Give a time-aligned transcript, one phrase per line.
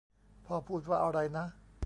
[0.45, 1.45] พ่อพูดว่าอะไรนะ